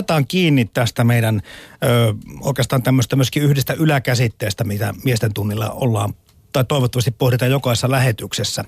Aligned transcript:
otetaan 0.00 0.26
kiinni 0.26 0.64
tästä 0.64 1.04
meidän 1.04 1.42
ö, 1.84 2.14
oikeastaan 2.40 2.82
tämmöistä 2.82 3.16
myöskin 3.16 3.42
yhdestä 3.42 3.72
yläkäsitteestä, 3.72 4.64
mitä 4.64 4.94
miesten 5.04 5.34
tunnilla 5.34 5.70
ollaan 5.70 6.14
tai 6.52 6.64
toivottavasti 6.64 7.10
pohditaan 7.10 7.50
jokaisessa 7.50 7.90
lähetyksessä. 7.90 8.64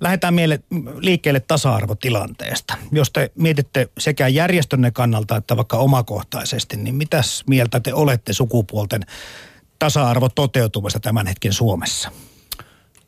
Lähdetään 0.00 0.34
miele, 0.34 0.60
liikkeelle 0.98 1.40
tasa-arvotilanteesta. 1.40 2.74
Jos 2.92 3.10
te 3.10 3.30
mietitte 3.34 3.88
sekä 3.98 4.28
järjestönne 4.28 4.90
kannalta 4.90 5.36
että 5.36 5.56
vaikka 5.56 5.76
omakohtaisesti, 5.76 6.76
niin 6.76 6.94
mitäs 6.94 7.44
mieltä 7.46 7.80
te 7.80 7.94
olette 7.94 8.32
sukupuolten 8.32 9.02
tasa-arvo 9.78 10.28
toteutumasta 10.28 11.00
tämän 11.00 11.26
hetken 11.26 11.52
Suomessa? 11.52 12.12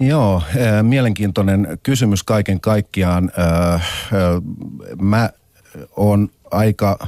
Joo, 0.00 0.42
mielenkiintoinen 0.82 1.78
kysymys 1.82 2.22
kaiken 2.22 2.60
kaikkiaan. 2.60 3.32
Mä 5.00 5.30
oon 5.96 6.28
aika 6.50 7.06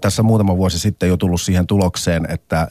tässä 0.00 0.22
muutama 0.22 0.56
vuosi 0.56 0.78
sitten 0.78 1.08
jo 1.08 1.16
tullut 1.16 1.40
siihen 1.40 1.66
tulokseen, 1.66 2.26
että 2.30 2.68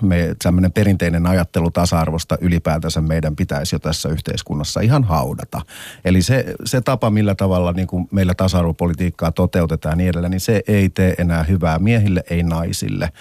me 0.00 0.34
tämmöinen 0.42 0.72
perinteinen 0.72 1.26
ajattelu 1.26 1.70
tasa-arvosta 1.70 2.38
ylipäätänsä 2.40 3.00
meidän 3.00 3.36
pitäisi 3.36 3.74
jo 3.74 3.78
tässä 3.78 4.08
yhteiskunnassa 4.08 4.80
ihan 4.80 5.04
haudata. 5.04 5.60
Eli 6.04 6.22
se, 6.22 6.54
se 6.64 6.80
tapa, 6.80 7.10
millä 7.10 7.34
tavalla 7.34 7.72
niin 7.72 7.86
kuin 7.86 8.08
meillä 8.10 8.34
tasa-arvopolitiikkaa 8.34 9.32
toteutetaan 9.32 9.98
niin 9.98 10.10
edelleen, 10.10 10.30
niin 10.30 10.40
se 10.40 10.62
ei 10.68 10.88
tee 10.88 11.14
enää 11.18 11.42
hyvää 11.42 11.78
miehille, 11.78 12.24
ei 12.30 12.42
naisille. 12.42 13.12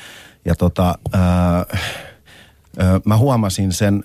Ja 0.46 0.56
tota, 0.56 0.96
äh, 1.16 1.82
Mä 3.06 3.18
huomasin 3.18 3.72
sen, 3.72 4.04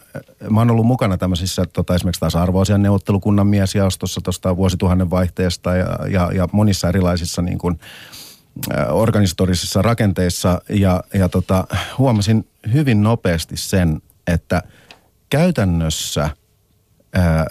mä 0.51 0.61
oon 0.61 0.71
ollut 0.71 0.87
mukana 0.87 1.17
tämmöisissä 1.19 1.65
tota, 1.73 1.95
esimerkiksi 1.95 2.21
tasa-arvoasian 2.21 2.83
neuvottelukunnan 2.83 3.47
miesjaostossa 3.47 4.21
tuosta 4.21 4.57
vuosituhannen 4.57 5.11
vaihteesta 5.11 5.77
ja, 5.77 5.99
ja, 6.11 6.31
ja 6.35 6.49
monissa 6.53 6.89
erilaisissa 6.89 7.43
niin 7.43 7.59
kuin, 7.59 7.79
organisatorisissa 8.89 9.83
rakenteissa 9.83 10.61
ja, 10.69 11.03
ja 11.15 11.29
tota, 11.29 11.65
huomasin 11.99 12.49
hyvin 12.73 13.03
nopeasti 13.03 13.57
sen, 13.57 14.03
että 14.27 14.63
käytännössä– 15.31 16.31
ää, 17.15 17.47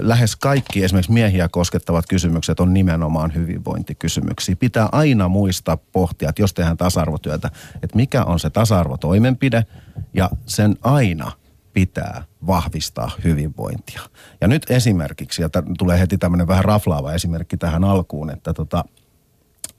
lähes 0.00 0.36
kaikki 0.36 0.84
esimerkiksi 0.84 1.12
miehiä 1.12 1.48
koskettavat 1.48 2.06
kysymykset 2.06 2.60
on 2.60 2.74
nimenomaan 2.74 3.34
hyvinvointikysymyksiä. 3.34 4.56
Pitää 4.56 4.88
aina 4.92 5.28
muistaa 5.28 5.76
pohtia, 5.76 6.28
että 6.28 6.42
jos 6.42 6.54
tehdään 6.54 6.76
tasa-arvotyötä, 6.76 7.50
että 7.82 7.96
mikä 7.96 8.24
on 8.24 8.40
se 8.40 8.50
tasa-arvotoimenpide 8.50 9.66
ja 10.14 10.30
sen 10.46 10.76
aina 10.82 11.32
pitää 11.72 12.24
vahvistaa 12.46 13.10
hyvinvointia. 13.24 14.00
Ja 14.40 14.48
nyt 14.48 14.70
esimerkiksi, 14.70 15.42
ja 15.42 15.48
tulee 15.78 16.00
heti 16.00 16.18
tämmöinen 16.18 16.48
vähän 16.48 16.64
raflaava 16.64 17.12
esimerkki 17.12 17.56
tähän 17.56 17.84
alkuun, 17.84 18.30
että 18.30 18.52
tota, 18.52 18.84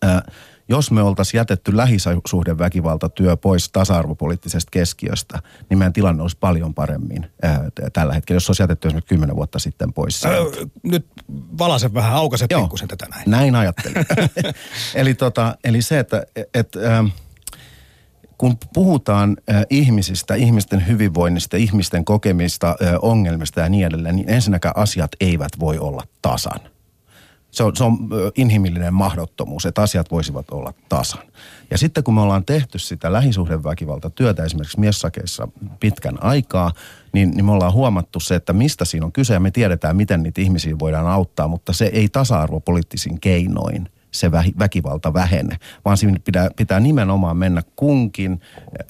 ää, 0.02 0.32
jos 0.70 0.92
me 0.92 1.02
oltaisiin 1.02 1.40
jätetty 1.40 1.78
lähisuhdeväkivaltatyö 1.78 3.38
pois 3.38 3.70
tasa-arvopoliittisesta 3.70 4.70
keskiöstä, 4.72 5.40
niin 5.70 5.78
meidän 5.78 5.94
tilanne 5.94 6.22
olisi 6.22 6.38
paljon 6.40 6.74
paremmin 6.74 7.32
ää, 7.42 7.70
tällä 7.94 8.14
hetkellä, 8.14 8.36
jos 8.36 8.50
olisi 8.50 8.64
jätetty 8.64 8.88
esimerkiksi 8.88 9.10
kymmenen 9.10 9.36
vuotta 9.36 9.60
sitten 9.60 9.94
pois. 9.94 10.26
Öö, 10.26 10.44
nyt 10.84 11.08
valasen 11.58 11.94
vähän, 11.94 12.14
aukaise 12.14 12.48
pikkusen 12.48 12.88
tätä 12.88 13.06
näin. 13.10 13.24
Näin 13.32 13.56
ajattelin. 13.56 14.06
eli, 14.96 15.14
tota, 15.14 15.56
eli 15.64 15.82
se, 15.82 16.00
että 16.00 16.26
et, 16.54 16.76
äh, 16.76 17.14
kun 18.38 18.58
puhutaan 18.74 19.38
äh, 19.52 19.66
ihmisistä, 19.70 20.36
ihmisten 20.36 20.88
hyvinvoinnista, 20.88 21.58
ihmisten 21.58 22.06
kokemista 22.06 22.70
äh, 22.70 22.94
ongelmista 23.02 23.60
ja 23.60 23.70
niin 23.70 23.88
edelleen, 23.88 24.16
niin 24.16 24.30
ensinnäkään 24.30 24.78
asiat 24.78 25.12
eivät 25.20 25.52
voi 25.60 25.78
olla 25.78 26.04
tasan 26.22 26.73
se 27.54 27.64
on, 27.64 27.76
se 27.76 27.84
on 27.84 27.98
inhimillinen 28.36 28.94
mahdottomuus, 28.94 29.66
että 29.66 29.82
asiat 29.82 30.12
voisivat 30.12 30.52
olla 30.52 30.74
tasan. 30.90 31.24
Ja 31.72 31.78
sitten 31.78 32.04
kun 32.04 32.14
me 32.14 32.22
ollaan 32.22 32.46
tehty 32.46 32.80
sitä 32.80 33.14
lähisuhdeväkivalta 33.14 34.10
työtä 34.10 34.44
esimerkiksi 34.44 34.80
miessakeissa 34.80 35.48
pitkän 35.80 36.24
aikaa, 36.24 36.72
niin, 37.14 37.32
niin 37.32 37.46
me 37.46 37.52
ollaan 37.52 37.74
huomattu 37.74 38.20
se, 38.20 38.36
että 38.36 38.54
mistä 38.54 38.86
siinä 38.86 39.06
on 39.06 39.12
kyse. 39.12 39.34
Ja 39.34 39.40
me 39.40 39.52
tiedetään, 39.52 39.96
miten 39.96 40.24
niitä 40.24 40.42
ihmisiä 40.42 40.80
voidaan 40.80 41.08
auttaa, 41.08 41.48
mutta 41.48 41.74
se 41.74 41.86
ei 41.86 42.10
tasa-arvopoliittisin 42.10 43.20
keinoin 43.20 43.90
se 44.12 44.32
väkivalta 44.60 45.14
vähene, 45.14 45.58
vaan 45.86 45.98
siinä 45.98 46.20
pitää, 46.26 46.50
pitää 46.56 46.80
nimenomaan 46.80 47.38
mennä 47.38 47.62
kunkin 47.76 48.42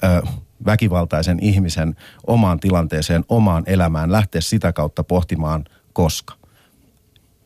ö, 0.04 0.22
väkivaltaisen 0.66 1.38
ihmisen 1.40 1.96
omaan 2.26 2.60
tilanteeseen, 2.60 3.24
omaan 3.28 3.62
elämään, 3.66 4.12
lähteä 4.12 4.40
sitä 4.40 4.72
kautta 4.72 5.04
pohtimaan, 5.04 5.64
koska 5.92 6.43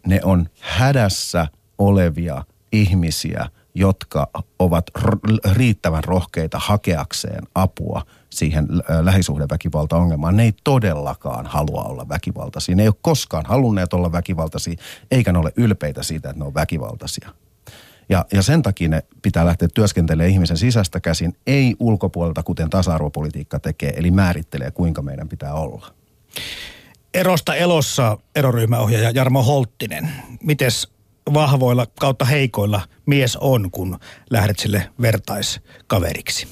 ne 0.07 0.21
on 0.25 0.49
hädässä 0.61 1.47
olevia 1.79 2.45
ihmisiä, 2.73 3.47
jotka 3.75 4.31
ovat 4.59 4.85
riittävän 5.53 6.05
rohkeita 6.05 6.59
hakeakseen 6.59 7.43
apua 7.55 8.03
siihen 8.31 8.69
lähisuhdeväkivaltaongelmaan. 9.01 10.37
Ne 10.37 10.43
ei 10.43 10.53
todellakaan 10.65 11.47
halua 11.47 11.83
olla 11.83 12.09
väkivaltaisia. 12.09 12.77
Ne 12.77 12.83
ei 12.83 12.89
ole 12.89 12.95
koskaan 13.03 13.47
halunneet 13.47 13.93
olla 13.93 14.13
väkivaltaisia, 14.13 14.75
eikä 15.11 15.33
ne 15.33 15.39
ole 15.39 15.53
ylpeitä 15.57 16.03
siitä, 16.03 16.31
että 16.31 16.39
ne 16.39 16.47
on 16.47 16.55
väkivaltaisia. 16.55 17.31
Ja, 18.09 18.27
ja 18.33 18.43
sen 18.43 18.63
takia 18.63 18.89
ne 18.89 19.03
pitää 19.23 19.47
lähteä 19.47 19.69
työskentelemään 19.75 20.31
ihmisen 20.31 20.57
sisästä 20.57 21.01
käsin, 21.01 21.37
ei 21.47 21.77
ulkopuolelta, 21.79 22.43
kuten 22.43 22.71
tasa-arvopolitiikka 22.71 23.61
tekee, 23.61 23.93
eli 23.97 24.11
määrittelee, 24.11 24.71
kuinka 24.71 25.03
meidän 25.03 25.29
pitää 25.29 25.55
olla. 25.55 25.95
Erosta 27.15 27.55
elossa 27.55 28.19
eroryhmäohjaaja 28.37 29.11
Jarmo 29.11 29.43
Holttinen. 29.43 30.09
Mites 30.43 30.89
vahvoilla 31.35 31.87
kautta 32.01 32.25
heikoilla 32.25 32.81
mies 33.07 33.37
on, 33.37 33.71
kun 33.71 33.99
lähdet 34.31 34.59
sille 34.59 34.91
vertaiskaveriksi? 35.03 36.49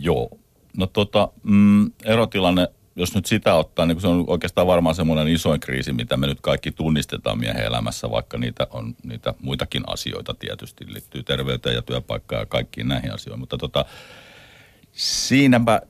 Joo. 0.00 0.30
No 0.76 0.86
tota, 0.86 1.28
mm, 1.42 1.92
erotilanne, 2.04 2.68
jos 2.96 3.14
nyt 3.14 3.26
sitä 3.26 3.54
ottaa, 3.54 3.86
niin 3.86 4.00
se 4.00 4.06
on 4.06 4.24
oikeastaan 4.26 4.66
varmaan 4.66 4.94
semmoinen 4.94 5.28
isoin 5.28 5.60
kriisi, 5.60 5.92
mitä 5.92 6.16
me 6.16 6.26
nyt 6.26 6.40
kaikki 6.40 6.72
tunnistetaan 6.72 7.38
miehen 7.38 7.64
elämässä, 7.64 8.10
vaikka 8.10 8.38
niitä 8.38 8.66
on 8.70 8.94
niitä 9.02 9.34
muitakin 9.42 9.82
asioita 9.86 10.34
tietysti, 10.34 10.92
liittyy 10.92 11.22
terveyteen 11.22 11.74
ja 11.74 11.82
työpaikkaan 11.82 12.40
ja 12.40 12.46
kaikkiin 12.46 12.88
näihin 12.88 13.14
asioihin. 13.14 13.40
Mutta 13.40 13.58
tota, 13.58 13.84
siinäpä 14.92 15.80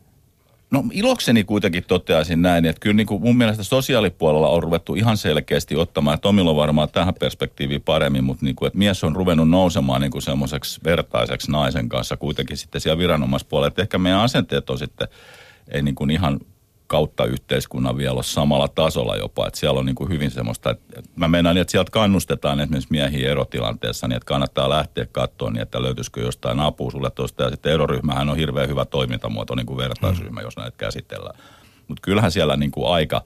No 0.70 0.84
ilokseni 0.92 1.44
kuitenkin 1.44 1.84
toteaisin 1.84 2.42
näin, 2.42 2.66
että 2.66 2.80
kyllä 2.80 2.96
niin 2.96 3.06
kuin 3.06 3.22
mun 3.22 3.36
mielestä 3.36 3.62
sosiaalipuolella 3.62 4.48
on 4.48 4.62
ruvettu 4.62 4.94
ihan 4.94 5.16
selkeästi 5.16 5.76
ottamaan, 5.76 6.14
että 6.14 6.22
Tomilla 6.22 6.56
varmaan 6.56 6.88
tähän 6.92 7.14
perspektiiviin 7.14 7.82
paremmin, 7.82 8.24
mutta 8.24 8.44
niin 8.44 8.56
kuin, 8.56 8.66
että 8.66 8.78
mies 8.78 9.04
on 9.04 9.16
ruvennut 9.16 9.50
nousemaan 9.50 10.00
niin 10.00 10.22
semmoiseksi 10.22 10.80
vertaiseksi 10.84 11.50
naisen 11.50 11.88
kanssa 11.88 12.16
kuitenkin 12.16 12.56
sitten 12.56 12.80
siellä 12.80 12.98
viranomaispuolella. 12.98 13.68
Että 13.68 13.82
ehkä 13.82 13.98
meidän 13.98 14.20
asenteet 14.20 14.70
on 14.70 14.78
sitten 14.78 15.08
ei 15.68 15.82
niin 15.82 15.94
kuin 15.94 16.10
ihan 16.10 16.40
kautta 16.88 17.24
yhteiskunnan 17.24 17.96
vielä 17.96 18.12
ole 18.12 18.22
samalla 18.22 18.68
tasolla 18.68 19.16
jopa. 19.16 19.46
Että 19.46 19.60
siellä 19.60 19.80
on 19.80 19.86
niin 19.86 19.94
kuin 19.94 20.10
hyvin 20.10 20.30
semmoista, 20.30 20.70
että 20.70 21.10
mä 21.16 21.28
mennään 21.28 21.54
niin, 21.54 21.60
että 21.60 21.70
sieltä 21.72 21.90
kannustetaan 21.90 22.60
esimerkiksi 22.60 22.90
miehiä 22.90 23.30
erotilanteessa, 23.30 24.08
niin 24.08 24.16
että 24.16 24.26
kannattaa 24.26 24.70
lähteä 24.70 25.06
katsoa 25.12 25.50
niin, 25.50 25.62
että 25.62 25.82
löytyisikö 25.82 26.20
jostain 26.20 26.60
apua 26.60 26.90
sulle 26.90 27.10
tuosta. 27.10 27.42
Ja 27.42 27.50
sitten 27.50 27.72
eroryhmähän 27.72 28.28
on 28.28 28.36
hirveän 28.36 28.68
hyvä 28.68 28.84
toimintamuoto, 28.84 29.54
niin 29.54 29.66
kuin 29.66 29.76
vertaisryhmä, 29.76 30.40
mm. 30.40 30.44
jos 30.44 30.56
näitä 30.56 30.76
käsitellään. 30.76 31.38
Mutta 31.88 32.00
kyllähän 32.02 32.32
siellä 32.32 32.56
niin 32.56 32.70
kuin 32.70 32.92
aika 32.92 33.22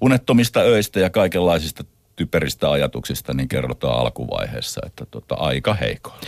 unettomista 0.00 0.60
öistä 0.60 1.00
ja 1.00 1.10
kaikenlaisista 1.10 1.84
typeristä 2.16 2.70
ajatuksista 2.70 3.34
niin 3.34 3.48
kerrotaan 3.48 4.00
alkuvaiheessa, 4.00 4.80
että 4.86 5.06
tota, 5.10 5.34
aika 5.34 5.74
heikoilla. 5.74 6.26